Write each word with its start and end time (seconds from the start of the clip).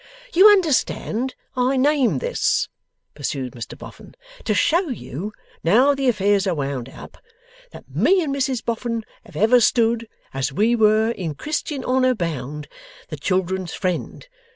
'You 0.33 0.49
understand; 0.49 1.35
I 1.55 1.77
name 1.77 2.17
this,' 2.17 2.67
pursued 3.13 3.53
Mr 3.53 3.77
Boffin, 3.77 4.15
'to 4.43 4.55
show 4.55 4.89
you, 4.89 5.31
now 5.63 5.93
the 5.93 6.07
affairs 6.09 6.47
are 6.47 6.55
wound 6.55 6.89
up, 6.89 7.19
that 7.69 7.85
me 7.87 8.23
and 8.23 8.33
Mrs 8.35 8.65
Boffin 8.65 9.05
have 9.27 9.35
ever 9.35 9.59
stood 9.59 10.07
as 10.33 10.51
we 10.51 10.75
were 10.75 11.11
in 11.11 11.35
Christian 11.35 11.83
honour 11.85 12.15
bound, 12.15 12.67
the 13.09 13.15
children's 13.15 13.73
friend. 13.75 14.27